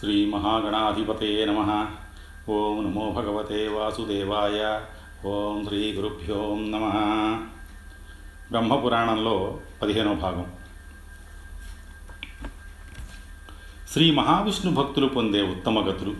శ్రీమహాగణాధిపతయే 0.00 1.44
నమ. 1.44 1.86
ఓం 2.48 2.84
నమో 2.84 3.10
భగవతే 3.10 3.68
వాసుదేవాయ. 3.68 4.80
ఓం 5.28 5.64
శ్రీ 5.64 5.92
గురుభ్యో 5.92 6.36
నమ. 6.54 6.90
బ్రహ్మపురాణంలో 8.50 9.58
పదిహేనవ 9.82 10.14
భాగం. 10.14 10.46
శ్రీ 13.92 14.10
మహావిష్ణు 14.10 14.74
భక్తులు 14.74 15.06
పొందే 15.06 15.42
ఉత్తమ 15.42 15.90
గతులు. 15.90 16.14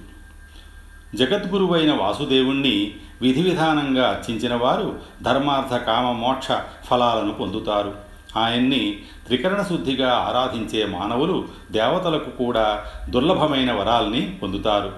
జగద్గురువైన 1.17 1.93
వాసుదేవుణ్ణి 1.93 2.95
విధి 3.23 3.43
విధానంగా 3.43 4.09
అర్చించిన 4.09 4.55
వారు 4.55 5.01
ధర్మార్థ 5.23 5.75
కామ 5.75 6.13
మోక్ష 6.13 6.49
ఫలాలను 6.87 7.35
పొందుతారు. 7.35 8.08
ఆయన్ని 8.37 9.01
త్రికరణ 9.27 9.63
శుద్ధిగా 9.63 10.13
ఆరాధించే 10.13 10.87
మానవులు 10.87 11.49
దేవతలకు 11.71 12.31
కూడా 12.31 12.85
దుర్లభమైన 13.11 13.73
వరాల్ని 13.73 14.39
పొందుతారు. 14.43 14.93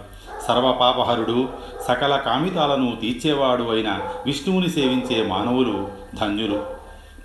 సర్వపాపహరుడు 0.49 1.49
సకల 1.89 2.17
కామితాలను 2.17 2.99
తీర్చేవాడు 3.01 3.63
అయిన 3.63 4.01
విష్ణువుని 4.27 4.71
సేవించే 4.71 5.27
మానవులు 5.27 5.89
ధన్యులు. 6.21 6.67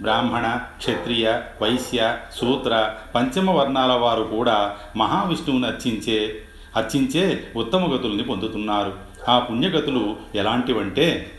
బ్రాహ్మణ 0.02 0.60
క్షత్రియ 0.78 1.42
వైశ్య 1.62 2.18
శూద్ర 2.42 2.94
పంచమ 3.16 3.52
వర్ణాల 3.52 3.94
వారు 3.94 4.24
కూడా 4.24 4.76
మహావిష్ణువుని 4.98 5.68
అర్చించే 5.68 6.42
అర్చించే 6.76 7.48
ఉత్తమ 7.56 7.96
గతుల్ని 7.96 8.24
పొందుతున్నారు. 8.24 8.94
ఆ 9.30 9.40
పుణ్యగతులు 9.40 10.16
ఎలాంటివంటే 10.36 11.32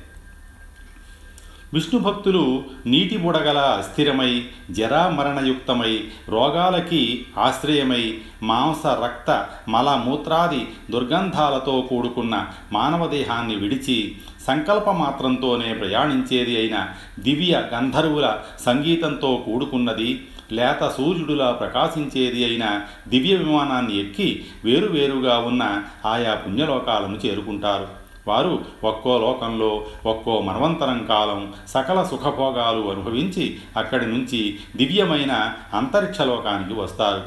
విష్ణు 1.74 2.00
భక్తులు 2.00 2.64
నీటి 2.86 3.16
బుడగల 3.16 3.58
అస్థిరమై 3.58 4.44
జరామరణయుక్తమై 4.70 6.04
రోగాలకి 6.28 7.26
ఆశ్రయమై 7.38 8.18
మాంస 8.42 8.86
రక్త 8.86 9.48
మల 9.68 10.02
మూత్రాది 10.06 10.68
దుర్గంధాలతో 10.90 11.80
కూడుకున్న 11.80 12.46
మానవ 12.72 13.06
దేహాన్ని 13.06 13.56
విడిచి 13.56 14.16
సంకల్ప 14.46 14.90
మాత్రంతోనే 14.90 15.74
ప్రయాణించేది 15.74 16.56
అయిన 16.56 16.88
దివ్య 17.18 17.62
గంధర్వుల 17.74 18.38
సంగీతంతో 18.66 19.42
కూడుకున్నది 19.46 20.26
లేత 20.52 20.90
సూర్యుడులా 20.96 21.52
ప్రకాశించేది 21.52 22.44
అయిన 22.44 22.80
దివ్య 23.08 23.36
విమానాన్ని 23.36 24.00
ఎక్కి 24.00 24.44
వేరువేరుగా 24.64 25.38
ఉన్న 25.38 25.82
ఆయా 26.04 26.34
పుణ్యలోకాలను 26.34 27.18
చేరుకుంటారు. 27.26 28.05
వారు 28.28 28.64
ఒక్కో 28.84 29.18
లోకంలో 29.18 29.84
ఒక్కో 30.06 30.40
మనవంతరం 30.40 31.06
కాలం 31.08 31.54
సకల 31.68 32.02
సుఖభోగాలు 32.02 32.90
అనుభవించి 32.90 33.58
అక్కడి 33.76 34.06
నుంచి 34.06 34.58
దివ్యమైన 34.76 35.52
అంతరిక్ష 35.74 36.20
లోకానికి 36.20 36.80
వస్తారు. 36.80 37.22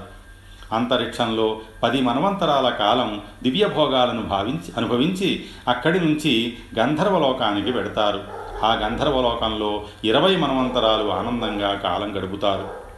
అంతరిక్షంలో 0.73 1.59
పది 1.83 2.01
మనవంతరాల 2.01 2.69
కాలం 2.69 3.21
దివ్యభోగాలను 3.43 4.21
భావించి 4.21 4.73
అనుభవించి 4.77 5.45
అక్కడి 5.67 5.99
నుంచి 5.99 6.57
గంధర్వలోకానికి 6.79 7.71
వెడతారు. 7.71 8.23
ఆ 8.65 8.73
గంధర్వలోకంలో 8.73 9.83
ఇరవై 10.03 10.35
మనవంతరాలు 10.35 11.09
ఆనందంగా 11.09 11.73
కాలం 11.73 12.17
గడుపుతారు. 12.17 12.89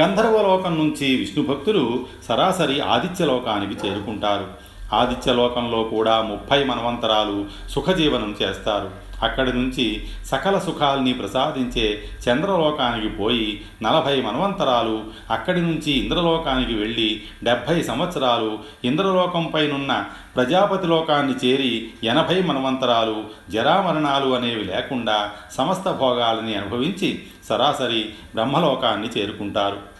గంధర్వలోకం 0.00 0.78
నుంచి 0.78 1.16
విష్ణు 1.16 1.44
భక్తులు 1.46 2.06
సరాసరి 2.28 2.80
ఆదిత్యలోకానికి 2.80 3.88
చేరుకుంటారు. 3.88 4.65
ఆదిత్యలోకంలో 4.92 5.84
కూడా 5.84 6.22
ముప్పై 6.22 6.64
మనవంతరాలు 6.64 7.46
సుఖజీవనం 7.70 8.36
చేస్తారు. 8.42 9.06
అక్కడి 9.22 9.52
నుంచి 9.52 10.06
సకల 10.26 10.58
సుఖాల్ని 10.58 11.12
ప్రసాదించే 11.12 12.02
చంద్రలోకానికి 12.28 13.08
పోయి 13.08 13.64
నలభై 13.82 14.20
మనవంతరాలు 14.20 15.04
అక్కడి 15.30 15.60
నుంచి 15.60 15.92
ఇంద్రలోకానికి 15.92 16.74
వెళ్ళి 16.74 17.22
డెబ్భై 17.44 17.82
సంవత్సరాలు 17.82 18.58
ఇంద్రలోకంపైనున్న 18.84 20.04
ప్రజాపతి 20.36 20.86
లోకాన్ని 20.86 21.34
చేరి 21.46 21.90
ఎనభై 22.04 22.42
మనవంతరాలు 22.42 23.24
జరామరణాలు 23.50 24.34
అనేవి 24.34 24.64
లేకుండా 24.64 25.30
సమస్త 25.52 25.90
భోగాలని 25.90 26.54
అనుభవించి 26.54 27.22
సరాసరి 27.48 28.08
బ్రహ్మలోకాన్ని 28.34 29.08
చేరుకుంటారు. 29.18 29.95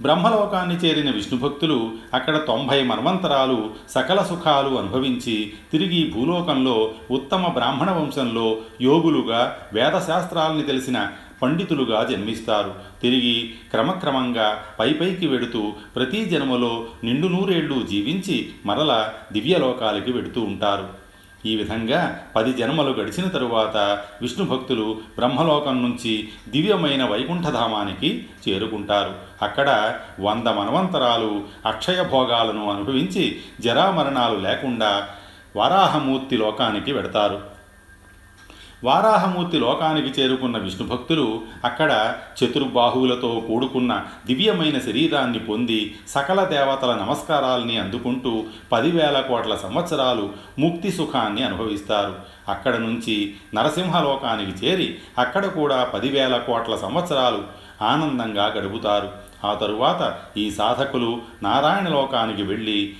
బ్రహ్మలోకాన్ని 0.00 0.76
చేరిన 0.76 1.10
విష్ణుభక్తులు 1.10 1.92
అక్కడ 2.14 2.46
తొంభై 2.46 2.84
మన్వంతరాలు 2.84 3.70
సకల 3.90 4.22
సుఖాలు 4.22 4.78
అనుభవించి 4.78 5.52
తిరిగి 5.72 6.10
భూలోకంలో 6.10 6.94
ఉత్తమ 7.10 7.46
బ్రాహ్మణ 7.46 7.90
వంశంలో 7.90 8.58
యోగులుగా 8.80 9.56
వేదశాస్త్రాలని 9.72 10.62
తెలిసిన 10.62 11.08
పండితులుగా 11.42 12.04
జన్మిస్తారు. 12.04 12.74
తిరిగి 13.02 13.54
క్రమక్రమంగా 13.70 14.62
పైపైకి 14.80 15.26
వెడుతూ 15.26 15.72
ప్రతి 15.96 16.24
జన్మలో 16.24 16.86
నిండు 17.04 17.26
నూరేళ్ళు 17.26 17.86
జీవించి 17.86 18.50
మరల 18.66 19.12
దివ్యలోకాలకి 19.32 20.12
వెడుతూ 20.12 20.40
ఉంటారు. 20.40 21.07
ఈ 21.46 21.56
విధంగా 21.56 22.20
పది 22.36 22.52
జన్మలు 22.52 22.90
గడిచిన 22.90 23.28
తరువాత 23.28 23.76
విష్ణు 24.22 24.44
భక్తులు 24.46 25.00
బ్రహ్మలోకం 25.16 25.82
నుంచి 25.82 26.28
దివ్యమైన 26.48 27.04
వైకుంఠధామానికి 27.04 28.26
చేరుకుంటారు. 28.48 29.14
అక్కడ 29.42 29.98
వంద 30.20 30.46
మనవంతరాలు 30.46 31.44
అక్షయ 31.66 32.04
భోగాలను 32.04 32.70
అనుభవించి 32.70 33.40
జరామరణాలు 33.60 34.38
లేకుండా 34.38 35.08
వారాహమూర్తి 35.56 36.36
లోకానికి 36.36 36.92
వెడతారు. 36.92 37.57
వారాహమూర్తి 38.84 39.58
లోకానికి 39.58 40.20
చేరుకున్న 40.20 40.58
విష్ణు 40.58 40.86
భక్తులు 40.86 41.42
అక్కడ 41.64 42.16
చతుర్బాహువులతో 42.44 43.42
కూడుకున్న 43.48 44.04
దివ్యమైన 44.26 44.78
శరీరాన్ని 44.78 45.38
పొంది 45.38 45.98
సకల 46.08 46.44
దేవతల 46.44 46.94
నమస్కారాల్ని 46.94 47.78
అందుకుంటూ 47.78 48.44
పదివేల 48.72 49.20
కోట్ల 49.20 49.54
సంవత్సరాలు 49.54 50.32
ముక్తి 50.58 50.92
సుఖాన్ని 50.92 51.42
అనుభవిస్తారు. 51.42 52.14
అక్కడ 52.48 52.76
నుంచి 52.76 53.34
నరసింహలోకానికి 53.54 54.50
చేరి 54.50 54.98
అక్కడ 55.18 55.46
కూడా 55.46 55.84
పదివేల 55.84 56.36
కోట్ల 56.36 56.76
సంవత్సరాలు 56.76 57.42
ఆనందంగా 57.82 58.46
గడుపుతారు. 58.46 59.10
ఆ 59.46 59.54
తరువాత 59.54 60.18
ఈ 60.36 60.50
సాధకులు 60.50 61.22
నారాయణ 61.42 61.88
లోకానికి 61.88 62.42
వెళ్ళి 62.42 62.96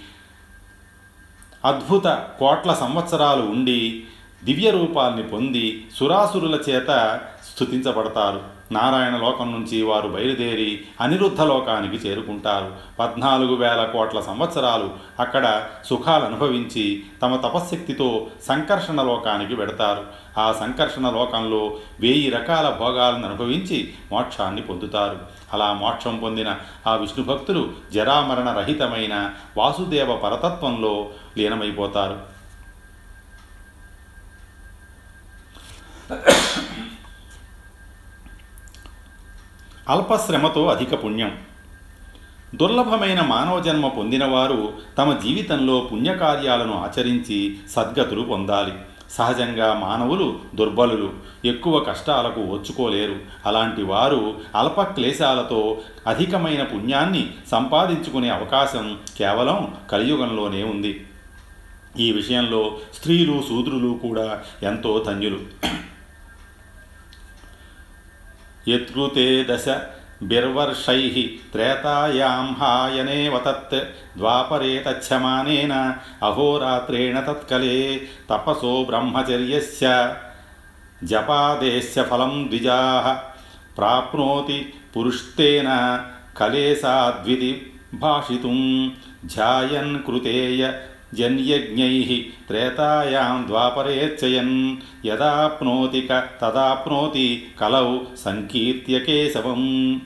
అద్భుత 1.65 2.06
కోట్ల 2.39 2.75
సంవత్సరాలు 2.75 3.43
ఉండి 3.43 4.05
దివ్య 4.44 4.71
రూపాన్ని 4.71 5.22
పొంది 5.22 5.87
సురాసురుల 5.94 6.59
చేత 6.69 7.21
స్థుతించబడతారు 7.54 8.59
నారాయణ 8.72 9.16
లోకం 9.16 9.53
నుంచి 9.53 9.82
వారు 9.82 10.09
బయలుదేరి 10.09 10.81
అనిరుద్ధ 11.00 11.41
లోకానికి 11.41 12.09
చేరుకుంటారు. 12.09 12.72
పద్నాలుగు 12.98 13.54
వేల 13.54 13.84
కోట్ల 13.93 14.21
సంవత్సరాలు 14.21 14.91
అక్కడ 15.21 15.66
సుఖాలు 15.84 16.25
అనుభవించి 16.25 17.03
తమ 17.22 17.37
తపశ్శక్తితో 17.37 18.27
సంకర్షణ 18.48 19.03
లోకానికి 19.03 19.54
వెడతారు. 19.54 20.04
ఆ 20.38 20.53
సంకర్షణ 20.53 21.10
లోకంలో 21.10 21.77
వెయ్యి 22.00 22.31
రకాల 22.31 22.77
భోగాలను 22.81 23.25
అనుభవించి 23.25 23.93
మోక్షాన్ని 24.12 24.62
పొందుతారు. 24.62 25.19
అలా 25.53 25.72
మోక్షం 25.72 26.19
పొందిన 26.19 26.56
ఆ 26.87 26.94
విష్ణు 26.94 27.25
భక్తులు 27.25 27.69
జరామరణ 27.94 28.53
రహితమైన 28.53 29.31
వాసుదేవ 29.56 30.16
పరతత్వంలో 30.16 31.09
లీనమైపోతారు. 31.38 32.38
అల్పశ్రమతో 39.88 40.66
అధిక 40.66 41.04
పుణ్యం. 41.04 41.38
దుర్లభమైన 42.54 43.21
మానవ 43.21 43.60
జన్మ 43.60 43.88
పొందినవారు 43.88 44.72
తమ 44.99 45.12
జీవితంలో 45.12 45.88
పుణ్యకార్యాలను 45.93 46.75
ఆచరించి 46.75 47.56
సద్గతులు 47.71 48.22
పొందాలి. 48.22 48.72
సహజంగా 49.10 49.75
మానవులు 49.75 50.38
దుర్బలులు 50.54 51.10
ఎక్కువ 51.44 51.81
కష్టాలకు 51.81 52.41
ఓర్చుకోలేరు 52.41 53.16
అలాంటి 53.47 53.82
వారు 53.82 54.34
అల్ప 54.56 54.82
క్లేశాలతో 54.82 55.78
అధికమైన 56.06 56.62
పుణ్యాన్ని 56.62 57.31
సంపాదించుకునే 57.50 58.28
అవకాశం 58.28 58.98
కేవలం 59.18 59.74
కలియుగంలోనే 59.91 60.62
ఉంది. 60.62 61.07
ఈ 61.98 62.12
విషయంలో 62.12 62.77
స్త్రీలు 62.95 63.42
శూద్రులు 63.48 63.98
కూడా 64.03 64.41
ఎంతో 64.62 65.04
ధన్యులు. 65.07 65.41
यत्कृते 68.70 69.28
दश 69.50 69.66
बिर्वर्षैः 70.30 71.16
त्रेतायां 71.53 72.44
हायनेव 72.60 73.38
तत् 73.47 73.74
द्वापरे 74.18 74.78
तच्छमानेन 74.86 75.72
अहोरात्रेण 76.28 77.20
तत्कले 77.26 77.78
तपसो 78.30 78.72
ब्रह्मचर्यस्य 78.84 79.92
जपादेश्यफलं 81.04 82.47
द्विजाः 82.48 83.12
प्राप्नोति 83.76 84.59
पुरुस्तेन 84.94 85.68
कले 86.36 86.72
भाषितुं 87.94 88.59
ध्यायन् 89.26 89.98
कृतेय 90.06 90.62
జన్యజ్ఞై 91.15 92.27
త్రేతాయాం 92.49 93.47
ద్వాపరేచ్చయన్. 93.47 94.77
యదాప్నోతి 95.07 96.09
క 96.13 96.22
తదాప్నోతి 96.43 97.47
కలౌ 97.60 97.99
సంకీర్త్య 98.25 98.99
కేశవం 98.99 100.01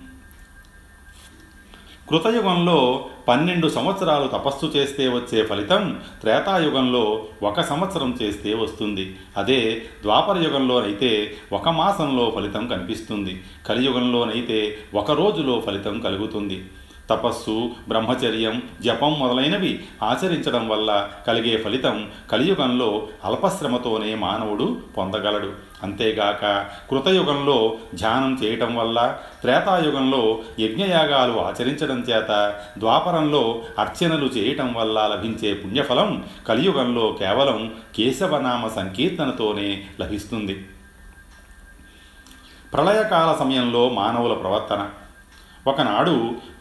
కృతయుగంలో 2.11 3.09
పన్నెండు 3.29 3.69
సంవత్సరాలు 3.69 4.29
తపస్సు 4.29 4.67
చేస్తే 4.67 5.09
వచ్చే 5.09 5.43
ఫలితం 5.43 6.01
త్రేతాయుగంలో 6.21 7.25
ఒక 7.43 7.61
సంవత్సరం 7.61 8.19
చేస్తే 8.23 8.55
వస్తుంది. 8.55 9.17
అదే 9.37 9.83
ద్వాపర 10.03 10.39
యుగంలోనైతే 10.39 11.35
ఒక 11.53 11.69
మాసంలో 11.69 12.33
ఫలితం 12.37 12.67
కనిపిస్తుంది. 12.67 13.43
కలియుగంలోనైతే 13.69 14.79
ఒక 14.95 15.11
రోజులో 15.11 15.61
ఫలితం 15.61 16.01
కలుగుతుంది. 16.01 16.65
తపస్సు 17.13 17.71
బ్రహ్మచర్యం 17.89 18.63
జపం 18.83 19.13
మొదలైనవి 19.19 19.85
ఆచరించడం 20.03 20.69
వల్ల 20.69 21.09
కలిగే 21.29 21.57
ఫలితం 21.57 22.11
కలియుగంలో 22.33 23.09
అల్పశ్రమతోనే 23.25 24.15
మానవుడు 24.15 24.81
పొందగలడు. 24.99 25.73
అంతేగాక 25.83 26.67
కృతయుగంలో 26.91 27.77
ధ్యానం 27.95 28.39
చేయటం 28.45 28.77
వల్ల 28.77 29.19
త్రేతాయుగంలో 29.41 30.39
యజ్ఞయాగాలు 30.61 31.41
ఆచరించడం 31.41 32.01
చేత 32.01 32.61
ద్వాపరంలో 32.79 33.63
అర్చనలు 33.79 34.27
చేయటం 34.27 34.75
వల్ల 34.75 35.07
లభించే 35.07 35.55
పుణ్యఫలం 35.55 36.25
కలియుగంలో 36.49 37.17
కేవలం 37.19 37.75
కేశవనామ 37.97 38.69
సంకీర్తనతోనే 38.69 39.85
లభిస్తుంది. 40.01 40.67
ప్రళయకాల 42.75 43.37
సమయంలో 43.41 43.89
మానవుల 43.89 44.35
ప్రవర్తన 44.35 44.89
ఒకనాడు 45.67 46.11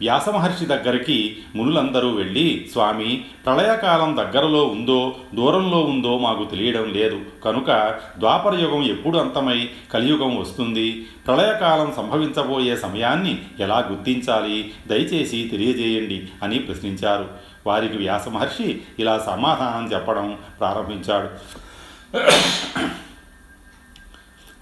వ్యాసమహర్షి 0.00 0.66
దగ్గరికి 0.66 1.36
మునులందరూ 1.54 2.10
వెళ్ళి 2.10 2.68
స్వామి 2.72 3.24
ప్రళయకాలం 3.46 4.16
దగ్గరలో 4.16 4.66
ఉందో 4.66 5.14
దూరంలో 5.34 5.80
ఉందో 5.80 6.18
మాకు 6.18 6.44
తెలియడం 6.44 6.92
లేదు. 6.92 7.20
కనుక 7.44 8.00
ద్వాపరయుగం 8.18 8.82
ఎప్పుడు 8.82 9.18
అంతమై 9.18 9.70
కలియుగం 9.92 10.36
వస్తుంది? 10.36 11.06
ప్రళయకాలం 11.26 11.92
సంభవించబోయే 11.96 12.76
సమయాన్ని 12.76 13.42
ఎలా 13.60 13.78
గుర్తించాలి? 13.78 14.74
దయచేసి 14.86 15.48
తెలియజేయండి 15.50 16.28
అని 16.42 16.58
ప్రశ్నించారు. 16.58 17.28
వారికి 17.66 17.96
వ్యాసమహర్షి 17.96 18.80
ఇలా 18.98 19.18
సమాధానం 19.18 19.92
చెప్పడం 19.92 20.38
ప్రారంభించాడు. 20.60 21.28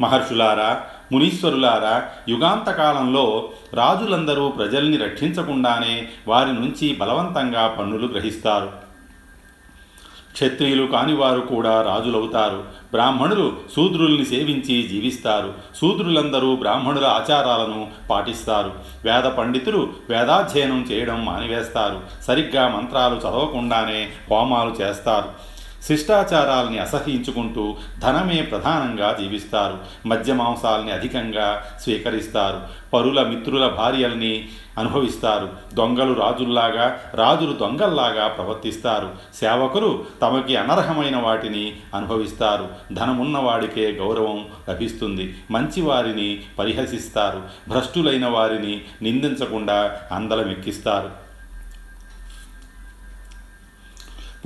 మహర్షులారా 0.00 0.82
మునీశ్వరులారా 1.12 2.02
యుగాంతకాలంలో 2.28 3.48
రాజులందరూ 3.74 4.48
ప్రజల్ని 4.48 4.96
రక్షించకుండానే 4.96 6.08
వారి 6.28 6.52
నుంచి 6.52 6.96
బలవంతంగా 6.96 7.76
పన్నులు 7.78 8.06
గ్రహిస్తారు. 8.06 8.90
క్షత్రియులు 10.32 10.86
కానివారు 10.86 11.40
కూడా 11.40 11.82
రాజులవుతారు. 11.82 12.64
బ్రాహ్మణులు 12.92 13.56
శూద్రుల్ని 13.76 14.24
సేవించి 14.24 14.88
జీవిస్తారు. 14.88 15.54
శూద్రులందరూ 15.80 16.56
బ్రాహ్మణుల 16.56 17.04
ఆచారాలను 17.04 17.88
పాటిస్తారు. 18.10 18.72
వేద 19.04 19.24
పండితులు 19.24 19.88
వేదాధ్యయనం 20.10 20.82
చేయడం 20.82 21.24
మానివేస్తారు. 21.24 22.00
సరిగ్గా 22.22 22.68
మంత్రాలు 22.68 23.14
చదవకుండానే 23.14 24.08
హోమాలు 24.30 24.70
చేస్తారు. 24.70 25.59
శిష్టాచారాల్ని 25.86 26.78
అసహించుకుంటూ 26.78 27.76
ధనమే 27.98 28.42
ప్రధానంగా 28.42 29.16
జీవిస్తారు. 29.20 29.78
మద్య 30.06 30.32
మాంసాల్ని 30.32 30.92
అధికంగా 30.92 31.66
స్వీకరిస్తారు. 31.82 32.60
పరుల 32.94 33.22
మిత్రుల 33.22 33.68
భార్యల్ని 33.68 34.48
అనుభవిస్తారు. 34.78 35.48
దొంగలు 35.74 36.12
రాజుల్లాగా 36.12 36.98
రాజులు 37.14 37.52
దొంగల్లాగా 37.52 38.28
ప్రవర్తిస్తారు. 38.28 39.08
సేవకులు 39.34 40.04
తమకి 40.22 40.56
అనర్హమైన 40.56 41.16
వాటిని 41.16 41.76
అనుభవిస్తారు. 41.94 42.68
ధనమున్నవాడికే 42.92 43.92
గౌరవం 43.92 44.46
లభిస్తుంది. 44.70 45.36
మంచివారిని 45.50 46.40
పరిహసిస్తారు. 46.58 47.42
భ్రష్టులైన 47.68 48.26
వారిని 48.26 48.80
నిందించకుండా 49.02 49.96
అందలమెక్కిస్తారు. 50.12 51.29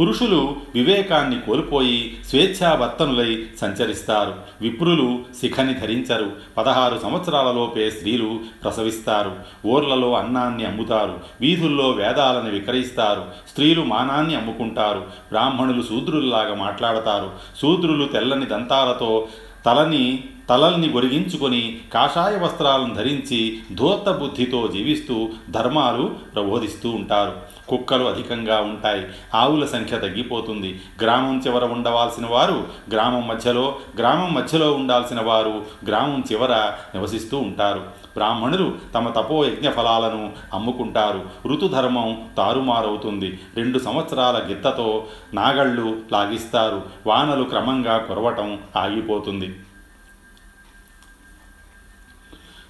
పురుషులు 0.01 0.57
వివేకాన్ని 0.75 1.41
కోల్పోయి 1.41 2.17
స్వేచ్ఛావర్తనులై 2.29 3.47
సంచరిస్తారు. 3.61 4.35
విప్రులు 4.61 5.19
శిఖని 5.41 5.75
ధరించరు. 5.75 6.33
పదహారు 6.57 6.99
సంవత్సరాలలోపే 7.03 7.91
స్త్రీలు 7.91 8.41
ప్రసవిస్తారు. 8.65 9.33
ఓర్లలో 9.67 10.15
అన్నాన్ని 10.15 10.65
అమ్ముతారు. 10.65 11.21
వీధుల్లో 11.41 11.91
వేదాలను 11.91 12.51
విక్రయిస్తారు 12.51 13.25
స్త్రీలు 13.49 13.83
మానాన్ని 13.83 14.35
అమ్ముకుంటారు. 14.35 14.99
బ్రాహ్మణులు 14.99 15.83
శూద్రుల్లాగా 15.83 16.55
మాట్లాడతారు. 16.55 17.31
శూద్రులు 17.63 18.05
తెల్లని 18.05 18.47
దంతాలతో 18.47 19.29
తలని 19.67 20.25
తలల్ని 20.49 20.89
గొరిగించుకొని 20.89 21.81
కాషాయ 21.95 22.37
వస్త్రాలను 22.37 22.95
ధరించి 22.95 23.61
ధూర్త 23.73 24.11
బుద్ధితో 24.11 24.69
జీవిస్తూ 24.69 25.29
ధర్మాలు 25.51 26.15
ప్రబోధిస్తూ 26.35 26.91
ఉంటారు. 26.91 27.55
కుక్కలు 27.69 28.05
అధికంగా 28.05 28.61
ఉంటాయి. 28.61 29.07
ఆవుల 29.35 29.65
సంఖ్య 29.65 29.99
తగ్గిపోతుంది. 29.99 30.81
గ్రామం 31.03 31.43
చివర 31.47 31.65
ఉండవలసిన 31.65 32.27
వారు 32.27 32.67
గ్రామం 32.91 33.29
మధ్యలో 33.29 33.77
గ్రామం 33.99 34.35
మధ్యలో 34.35 34.73
ఉండాల్సిన 34.73 35.21
వారు 35.21 35.65
గ్రామం 35.87 36.25
చివర 36.33 36.73
నివసిస్తూ 36.95 37.39
ఉంటారు. 37.39 37.79
బ్రాహ్మణులు 38.15 38.75
తమ 38.95 39.09
తపో 39.09 39.45
యజ్ఞ 39.45 39.71
ఫలాలను 39.71 40.33
అమ్ముకుంటారు. 40.55 41.49
ఋతుధర్మం 41.49 42.25
తారుమారవుతుంది. 42.37 43.39
రెండు 43.57 43.79
సంవత్సరాల 43.79 44.43
గిత్తతో 44.49 45.05
నాగళ్ళు 45.35 45.97
లాగిస్తారు. 46.13 46.83
వానలు 47.07 47.45
క్రమంగా 47.45 47.99
కురవటం 47.99 48.59
ఆగిపోతుంది. 48.77 49.55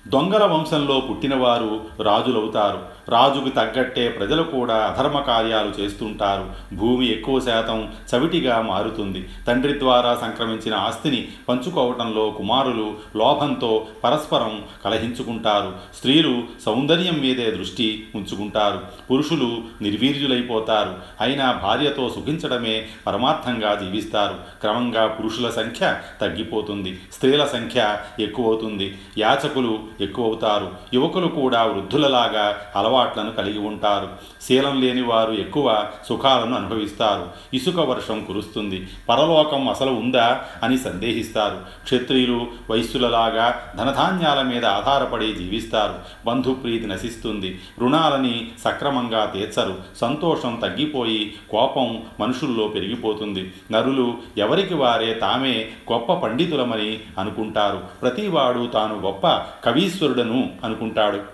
దొంగల 0.08 0.44
వంశంలో 0.44 1.00
పుట్టినవారు 1.00 1.84
రాజులవుతారు. 2.02 2.94
రాజుకు 3.08 3.48
తగ్గట్టే 3.48 4.08
ప్రజలు 4.08 4.42
కూడా 4.42 4.74
అధర్మ 4.74 5.18
కార్యాలు 5.18 5.82
చేస్తుంటారు. 5.82 6.76
భూమి 6.76 7.10
ఎక్కువ 7.10 7.40
శాతం 7.40 7.92
చవిటిగా 8.14 8.60
మారుతుంది. 8.60 9.28
తండ్రి 9.46 9.78
ద్వారా 9.78 10.14
సంక్రమించిన 10.14 10.74
ఆస్తిని 10.74 11.28
పంచుకోవటంలో 11.48 12.30
కుమారులు 12.30 12.94
లోభంతో 13.16 13.86
పరస్పరం 14.04 14.64
కలహించుకుంటారు. 14.84 15.72
స్త్రీలు 15.96 16.42
సౌందర్యం 16.66 17.14
మీదే 17.14 17.50
దృష్టి 17.50 18.06
ఉంచుకుంటారు. 18.14 18.80
పురుషులు 19.10 19.62
నిర్వీర్యులైపోతారు. 19.82 20.94
అయినా 21.20 21.52
భార్యతో 21.52 22.08
సుఖించడమే 22.08 22.86
పరమార్థంగా 23.06 23.74
జీవిస్తారు. 23.74 24.34
క్రమంగా 24.60 25.06
పురుషుల 25.06 25.50
సంఖ్య 25.50 25.96
తగ్గిపోతుంది. 26.20 27.00
స్త్రీల 27.12 27.44
సంఖ్య 27.44 27.96
ఎక్కువవుతుంది. 28.20 28.98
యాచకులు 29.18 29.93
ఎక్కువవుతారు 30.00 30.70
యువకులు 30.94 31.26
కూడా 31.26 31.62
వృద్ధులలాగా 31.62 32.56
అలవాట్లను 32.76 33.30
కలిగి 33.30 33.58
ఉంటారు. 33.58 34.08
శీలం 34.42 34.80
లేని 34.80 35.02
వారు 35.02 35.32
ఎక్కువ 35.32 35.86
సుఖాలను 36.08 36.56
అనుభవిస్తారు. 36.56 37.26
ఇసుక 37.54 37.76
వర్షం 37.76 38.24
కురుస్తుంది. 38.24 38.88
పరలోకం 39.08 39.68
అసలు 39.68 39.90
ఉందా 39.90 40.44
అని 40.62 40.78
సందేహిస్తారు. 40.78 41.56
క్షత్రియులు 41.84 42.46
వైశ్యులలాగా 42.70 43.74
ధనధాన్యాల 43.76 44.42
మీద 44.42 44.64
ఆధారపడి 44.64 45.32
జీవిస్తారు. 45.32 45.94
బంధుప్రీతి 46.26 46.86
నశిస్తుంది. 46.86 47.60
రుణాలని 47.80 48.50
సక్రమంగా 48.64 49.24
తీర్చరు. 49.24 49.74
సంతోషం 50.00 50.58
తగ్గిపోయి 50.62 51.34
కోపం 51.50 52.02
మనుషుల్లో 52.20 52.68
పెరిగిపోతుంది. 52.68 53.52
నరులు 53.72 54.14
ఎవరికి 54.38 54.74
వారే 54.74 55.14
తామే 55.14 55.70
గొప్ప 55.92 56.12
పండితులమని 56.12 57.00
అనుకుంటారు. 57.18 57.80
ప్రతివాడు 58.02 58.66
తాను 58.66 59.00
గొప్ప 59.00 59.26
కవి 59.64 59.83
కవీశ్వరుడను 59.84 60.52
అనుకుంటాడు. 60.64 61.33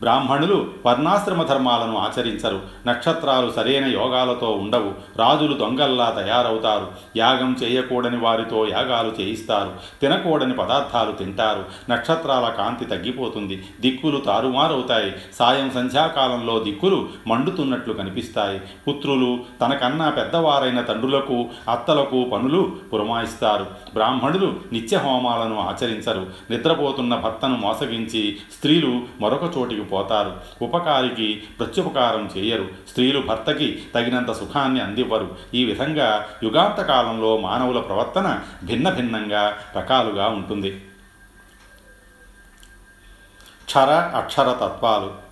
బ్రాహ్మణులు 0.00 0.66
వర్ణాశ్రమ 0.86 1.42
ధర్మాలను 1.42 1.98
ఆచరించరు. 1.98 2.60
నక్షత్రాలు 2.86 3.50
సరైన 3.50 3.84
యోగాలతో 3.84 4.50
ఉండవు. 4.50 4.92
రాజులు 5.16 5.54
దొంగల్లా 5.54 6.10
తయారవుతారు. 6.10 6.88
యాగం 7.16 7.56
చేయకూడని 7.62 8.16
వారితో 8.16 8.68
యాగాలు 8.68 9.22
చేయిస్తారు. 9.22 9.72
తినకూడని 10.00 10.52
పదార్థాలు 10.52 11.12
తింటారు. 11.12 11.64
నక్షత్రాల 11.90 12.48
కాంతి 12.48 12.84
తగ్గిపోతుంది. 12.84 13.62
దిక్కులు 13.80 14.16
తారుమారవుతాయి. 14.16 15.12
సాయం 15.38 15.70
సంధ్యాకాలంలో 15.70 16.58
దిక్కులు 16.58 17.08
మండుతున్నట్లు 17.26 17.92
కనిపిస్తాయి. 17.92 18.60
పుత్రులు 18.88 19.40
తనకన్నా 19.60 20.10
పెద్దవారైన 20.10 20.80
తండ్రులకు 20.80 21.46
అత్తలకు 21.70 22.24
పనులు 22.24 22.72
పురమాయిస్తారు. 22.92 23.66
బ్రాహ్మణులు 23.94 24.54
నిత్య 24.72 24.96
హోమాలను 24.96 25.60
ఆచరించరు. 25.60 26.26
నిద్రపోతున్న 26.50 27.14
భర్తను 27.14 27.56
మోసగించి 27.56 28.36
స్త్రీలు 28.56 29.00
మరొక 29.20 29.58
చోటికి 29.58 29.80
పోతారు. 29.92 30.36
ఉపకారికి 30.62 31.42
ప్రత్యుపకారం 31.58 32.30
చేయరు. 32.36 32.68
స్త్రీలు 32.88 33.20
భర్తకి 33.20 33.82
తగినంత 33.94 34.32
సుఖాన్ని 34.32 34.80
అందివ్వరు. 34.80 35.36
ఈ 35.54 35.64
విధంగా 35.64 36.26
యుగాంతకాలంలో 36.42 37.36
మానవుల 37.36 37.80
ప్రవర్తన 37.80 38.40
భిన్న 38.64 38.90
భిన్నంగా 38.90 39.58
రకాలుగా 39.76 40.28
ఉంటుంది. 40.28 40.84
క్షర 43.64 43.90
అక్షర 44.14 44.52
తత్వాలు. 44.52 45.29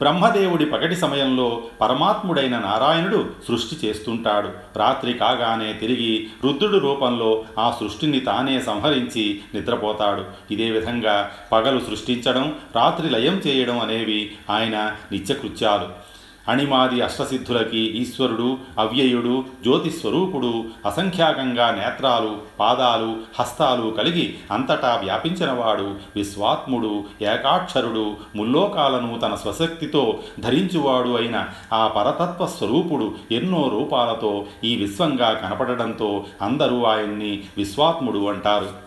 బ్రహ్మదేవుడి 0.00 0.66
పగటి 0.66 0.96
సమయంలో 0.96 1.62
పరమాత్ముడైన 1.80 2.58
నారాయణుడు 2.58 3.30
సృష్టి 3.48 3.86
చేస్తుంటాడు. 3.86 4.48
రాత్రి 4.76 5.12
కాగానే 5.12 5.72
తిరిగి 5.72 6.28
రుద్రుడు 6.44 6.78
రూపంలో 6.78 7.44
ఆ 7.58 7.76
సృష్టిని 7.80 8.20
తానే 8.20 8.60
సంహరించి 8.60 9.40
నిద్రపోతాడు. 9.54 10.24
ఇదే 10.50 10.70
విధంగా 10.70 11.30
పగలు 11.52 11.80
సృష్టించడం 11.80 12.54
రాత్రి 12.76 13.10
లయం 13.10 13.42
చేయడం 13.46 13.80
అనేవి 13.80 14.34
ఆయన 14.50 14.96
నిత్యకృత్యాలు. 15.12 16.06
అణిమాది 16.48 17.00
అష్టసిద్ధులకి 17.00 17.78
ఈశ్వరుడు 17.78 18.58
అవ్యయుడు 18.78 19.44
జ్యోతిస్వరూపుడు 19.62 20.64
అసంఖ్యాకంగా 20.86 21.70
నేత్రాలు 21.70 22.38
పాదాలు 22.60 23.16
హస్తాలు 23.38 23.90
కలిగి 23.90 24.36
అంతటా 24.50 25.00
వ్యాపించినవాడు 25.02 25.94
విశ్వాత్ముడు 26.16 27.04
ఏకాక్షరుడు 27.22 28.16
ముల్లోకాలను 28.36 29.18
తన 29.18 29.34
స్వశక్తితో 29.34 30.18
ధరించువాడు 30.40 31.16
అయిన 31.16 31.48
ఆ 31.72 31.86
పరతత్వ 31.88 32.46
స్వరూపుడు 32.46 33.14
ఎన్నో 33.32 33.68
రూపాలతో 33.68 34.46
ఈ 34.64 34.76
విశ్వంగా 34.76 35.32
కనపడడంతో 35.32 36.24
అందరూ 36.42 36.84
ఆయన్ని 36.84 37.42
విశ్వాత్ముడు 37.56 38.28
అంటారు. 38.28 38.86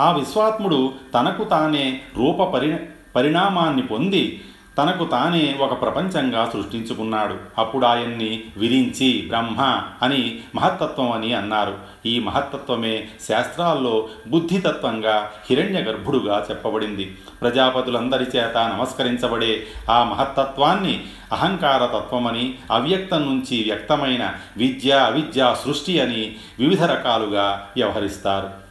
ఆ 0.00 0.12
విశ్వాత్ముడు 0.12 0.92
తనకు 1.14 1.44
తానే 1.44 2.00
రూప 2.16 2.42
పరి 2.44 2.76
పరిణామాన్ని 3.16 3.82
పొంది 3.82 4.42
తనకు 4.78 5.04
తానే 5.04 5.56
ఒక 5.60 5.80
ప్రపంచంగా 5.80 6.50
సృష్టించుకున్నాడు. 6.52 7.36
అప్పుడు 7.58 7.86
ఆయన్ని 7.86 8.44
విరించి 8.56 9.24
బ్రహ్మ 9.28 9.82
అని 10.02 10.40
మహత్తత్వం 10.54 11.12
అని 11.12 11.34
అన్నారు. 11.34 11.76
ఈ 12.06 12.18
మహత్తత్వమే 12.18 13.08
శాస్త్రాల్లో 13.28 14.08
బుద్ధితత్వంగా 14.28 15.30
హిరణ్య 15.50 15.80
గర్భుడుగా 15.80 16.46
చెప్పబడింది. 16.50 17.16
ప్రజాపతులందరి 17.40 18.24
చేత 18.36 18.56
నమస్కరించబడే 18.56 19.66
ఆ 19.90 20.04
మహత్తత్వాన్ని 20.04 21.04
అహంకారతత్వమని 21.32 22.54
అవ్యక్తం 22.72 23.22
నుంచి 23.22 23.64
వ్యక్తమైన 23.64 24.34
విద్య 24.56 24.92
అవిద్య 24.92 25.56
సృష్టి 25.64 26.00
అని 26.00 26.36
వివిధ 26.58 26.82
రకాలుగా 26.84 27.68
వ్యవహరిస్తారు. 27.76 28.67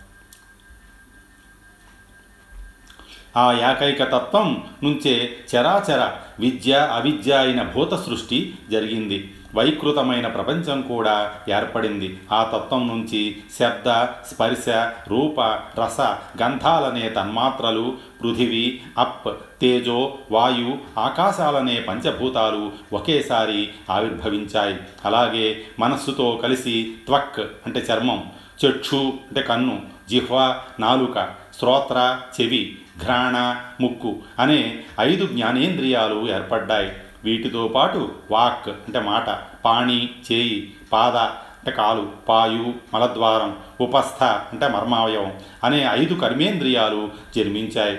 ఆ 3.37 3.53
ఏకైక 3.53 4.03
తత్వం 4.03 4.63
నుంచే 4.83 5.35
చరాచర 5.55 6.11
విద్య 6.39 6.89
అవిద్య 6.91 7.33
అయిన 7.33 7.63
భూత 7.63 7.93
సృష్టి 7.93 8.55
జరిగింది. 8.71 9.33
వైకృతమైన 9.55 10.27
ప్రపంచం 10.27 10.81
కూడా 10.81 11.33
ఏర్పడింది. 11.49 12.17
ఆ 12.31 12.43
తత్వం 12.43 12.87
నుంచి 12.87 13.37
శబ్ద 13.59 14.03
స్పర్శ 14.03 14.69
రూప 15.07 15.41
రస 15.79 16.01
గంధాలనే 16.43 17.09
తన్మాత్రలు 17.09 17.97
పృథివీ 18.23 18.79
అప్ 18.97 19.37
తేజో 19.61 20.17
వాయు 20.31 20.77
ఆకాశాలనే 20.99 21.79
పంచభూతాలు 21.81 22.71
ఒకేసారి 22.93 23.69
ఆవిర్భవించాయి. 23.89 24.77
అలాగే 25.05 25.61
మనస్సుతో 25.79 26.39
కలిసి 26.43 26.93
త్వక్ 27.05 27.39
అంటే 27.39 27.79
చర్మం 27.79 28.23
చక్షు 28.65 28.95
అంటే 28.95 29.41
కన్ను 29.41 29.81
జిహ్వ 30.09 30.59
నాలుక 30.79 31.29
శ్రోత్ర 31.59 32.19
చెవి 32.41 32.77
ఘ్రాణ 33.03 33.55
ముక్కు 33.81 34.19
అనే 34.39 34.83
ఐదు 34.99 35.25
జ్ఞానేంద్రియాలు 35.25 36.29
ఏర్పడ్డాయి. 36.29 36.91
వీటితో 37.23 37.67
పాటు 37.67 38.11
వాక్ 38.31 38.69
అంటే 38.69 38.99
మాట 38.99 39.29
పాణి 39.65 40.09
చేయి 40.31 40.73
పాద 40.93 41.17
అంటే 41.17 41.71
కాలు 41.71 42.11
పాయు 42.29 42.73
మలద్వారం 42.93 43.57
ఉపస్థ 43.81 44.23
అంటే 44.23 44.67
మర్మావయవం 44.67 45.33
అనే 45.63 45.87
ఐదు 45.91 46.13
కర్మేంద్రియాలు 46.13 47.09
జన్మించాయి. 47.35 47.97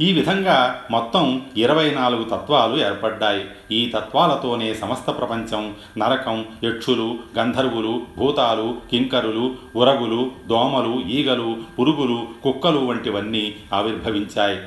ఈ 0.00 0.12
విధంగా 0.12 0.82
మొత్తం 0.90 1.42
ఇరవై 1.56 1.90
నాలుగు 1.90 2.24
తత్వాలు 2.24 2.76
ఏర్పడ్డాయి. 2.80 3.44
ఈ 3.72 3.92
తత్వాలతోనే 3.94 4.74
సమస్త 4.74 5.10
ప్రపంచం 5.10 5.74
నరకం 5.98 6.44
యక్షులు 6.64 7.18
గంధర్వులు 7.38 8.02
భూతాలు 8.18 8.76
కింకరులు 8.90 9.54
ఉరగులు 9.76 10.30
దోమలు 10.48 11.00
ఈగలు 11.08 11.56
పురుగులు 11.80 12.28
కుక్కలు 12.42 12.78
వంటివన్నీ 12.78 13.54
ఆవిర్భవించాయి. 13.74 14.58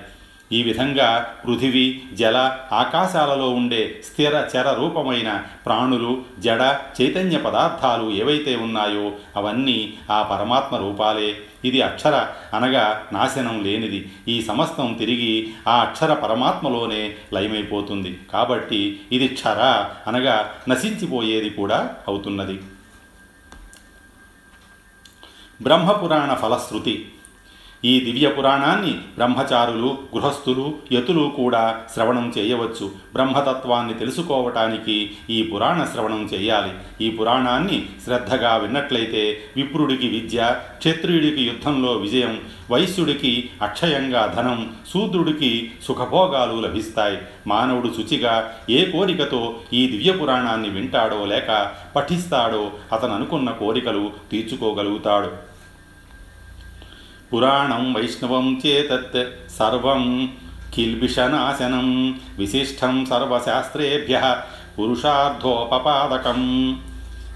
ఈ 0.53 0.63
విధంగా 0.63 1.36
పృథివీ 1.46 2.01
జల 2.13 2.58
ఆకాశాలలో 2.72 3.50
ఉండే 3.50 4.01
స్థిర 4.05 4.48
చర 4.58 4.74
రూపమైన 4.74 5.43
ప్రాణులు 5.65 6.24
జడ 6.39 6.75
చైతన్య 7.01 7.38
పదార్థాలు 7.38 8.12
ఏవైతే 8.12 8.55
ఉన్నాయో 8.55 9.12
అవన్నీ 9.36 9.93
ఆ 10.12 10.22
పరమాత్మ 10.24 10.75
రూపాలే. 10.75 11.38
ఇది 11.65 11.81
అక్షర 11.81 12.27
అనగా 12.53 13.03
నాశనం 13.13 13.63
లేనిది. 13.63 14.12
ఈ 14.27 14.41
సమస్తం 14.41 14.93
తిరిగి 14.93 15.53
ఆ 15.67 15.81
అక్షర 15.81 16.13
పరమాత్మలోనే 16.13 17.15
లయమైపోతుంది. 17.34 18.20
కాబట్టి 18.34 19.00
ఇది 19.12 19.27
క్షర 19.27 19.89
అనగా 20.08 20.51
నశించిపోయేది 20.70 21.50
కూడా 21.50 21.96
అవుతున్నది. 22.08 22.60
బ్రహ్మపురాణ 25.62 26.34
ఫలశ్రుతి 26.34 27.12
ఈ 27.86 28.00
దివ్య 28.00 28.28
పురాణాన్ని 28.28 28.92
బ్రహ్మచారులు 28.92 29.98
గృహస్థులు 30.16 30.76
యతులు 30.92 31.34
కూడా 31.38 31.82
శ్రవణం 31.94 32.34
చేయవచ్చు. 32.38 32.92
బ్రహ్మతత్వాన్ని 33.14 33.94
తెలుసుకోవటానికి 33.94 35.12
ఈ 35.30 35.44
పురాణ 35.44 35.88
శ్రవణం 35.94 36.30
చేయాలి. 36.34 36.72
ఈ 37.06 37.10
పురాణాన్ని 37.10 37.86
శ్రద్ధగా 38.06 38.56
విన్నట్లయితే 38.56 39.38
విప్రుడికి 39.56 40.08
విద్య 40.08 40.56
క్షత్రియుడికి 40.78 41.42
యుద్ధంలో 41.42 41.92
విజయం 41.92 42.40
వైశ్యుడికి 42.72 43.50
అక్షయంగా 43.62 44.34
ధనం 44.38 44.74
శూద్రుడికి 44.94 45.72
సుఖభోగాలు 45.84 46.62
లభిస్తాయి. 46.62 47.18
మానవుడు 47.48 47.88
శుచిగా 47.88 48.54
ఏ 48.70 48.92
కోరికతో 48.92 49.56
ఈ 49.74 49.88
దివ్య 49.88 50.12
పురాణాన్ని 50.12 50.70
వింటాడో 50.70 51.26
లేక 51.26 51.72
పఠిస్తాడో 51.96 52.72
అతను 52.94 53.16
అనుకున్న 53.16 53.50
కోరికలు 53.50 54.12
తీర్చుకోగలుగుతాడు. 54.32 55.50
पुराणं 57.32 57.94
वैष्णवं 57.94 58.56
चेतत् 58.60 59.18
सर्वं 59.58 60.04
किल्बिषनाशनं 60.74 61.90
विशिष्टं 62.38 63.04
सर्वशास्त्रेभ्यः 63.06 64.26
पुरुषार्थोपपादकम् 64.76 66.48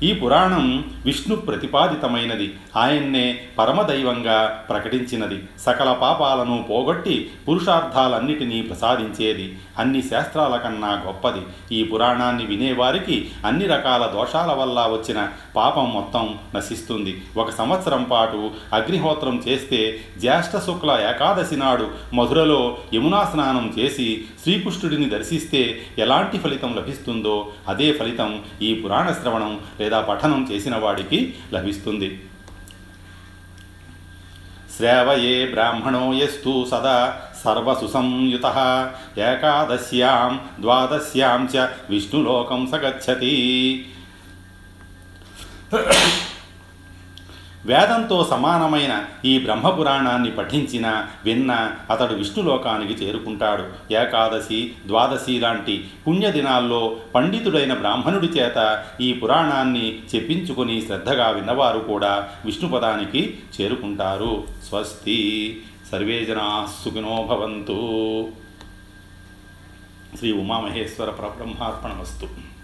ఈ 0.03 0.13
పురాణం 0.13 0.85
విష్ణు 1.05 1.35
ప్రతిపాదితమైనది. 1.35 2.53
ఆయన్నే 2.75 3.41
పరమదైవంగా 3.59 4.65
ప్రకటించినది. 4.69 5.43
సకల 5.59 5.93
పాపాలను 5.93 6.65
పోగొట్టి 6.69 7.31
పురుషార్థాలన్నిటినీ 7.47 8.61
ప్రసాదించేది. 8.61 9.57
అన్ని 9.79 10.01
శాస్త్రాల 10.01 10.55
కన్నా 10.55 11.03
గొప్పది. 11.05 11.75
ఈ 11.75 11.83
పురాణాన్ని 11.83 12.45
వినేవారికి 12.45 13.31
అన్ని 13.45 13.65
రకాల 13.65 14.05
దోషాల 14.05 14.51
వల్ల 14.51 14.79
వచ్చిన 14.79 15.27
పాపం 15.55 15.93
మొత్తం 15.93 16.37
నశిస్తుంది. 16.55 17.23
ఒక 17.37 17.49
సంవత్సరం 17.49 18.03
పాటు 18.03 18.51
అగ్నిహోత్రం 18.73 19.43
చేస్తే 19.47 19.99
జ్యేష్ఠ 20.19 20.57
శుక్ల 20.57 20.91
ఏకాదశి 20.91 21.55
నాడు 21.55 22.15
మధురలో 22.15 22.77
యమునా 22.93 23.23
స్నానం 23.23 23.73
చేసి 23.79 24.23
శ్రీకృష్ణుడిని 24.43 25.09
దర్శిస్తే 25.09 25.81
ఎలాంటి 25.97 26.37
ఫలితం 26.37 26.75
లభిస్తుందో 26.75 27.47
అదే 27.67 27.91
ఫలితం 27.91 28.41
ఈ 28.61 28.73
పురాణ 28.73 29.11
శ్రవణం 29.11 29.59
లేదా 29.79 29.94
లేదా 29.95 30.07
పఠనం 30.07 30.47
చేసిన 30.51 30.75
వాడికి 30.75 31.35
లభిస్తుంది. 31.53 32.27
శ్రావయే 34.77 35.47
బ్రాహ్మణో 35.47 36.13
యస్తు 36.13 36.67
సదా 36.71 37.21
సర్వసుసంయుత. 37.43 38.47
ఏకాదశ్యాం 39.17 40.33
ద్వాదశ్యాం 40.59 41.41
చ 41.55 41.67
విష్ణులోకం 41.89 42.67
సగచ్చతి 42.67 43.33
వేదంతో 47.65 48.27
సమానమైన 48.29 49.05
ఈ 49.25 49.39
బ్రహ్మపురాణాన్ని 49.39 50.31
పఠించిన 50.31 51.07
విన్న 51.25 51.71
అతడు 51.91 52.13
విష్ణులోకానికి 52.13 52.93
చేరుకుంటాడు. 52.93 53.93
ఏకాదశి 53.93 54.71
ద్వాదశి 54.87 55.39
లాంటి 55.39 55.87
పుణ్యదినాల్లో 56.07 56.97
పండితుడైన 57.15 57.73
బ్రాహ్మణుడి 57.73 58.27
చేత 58.27 58.85
ఈ 59.01 59.13
పురాణాన్ని 59.13 59.99
చెప్పించుకొని 60.15 60.81
శ్రద్ధగా 60.81 61.29
విన్నవారు 61.29 61.79
కూడా 61.79 62.29
విష్ణుపదానికి 62.45 63.37
చేరుకుంటారు. 63.61 64.43
స్వస్తి 64.69 65.61
సర్వే 65.91 66.25
జనా 66.25 66.67
సుఖినో 66.83 67.25
భవంతు. 67.29 68.27
శ్రీ 70.17 70.31
ఉమామహేశ్వర 70.31 71.09
పరబ్రహ్మార్పణమస్తు. 71.09 72.25
స్వస్తి 72.25 72.54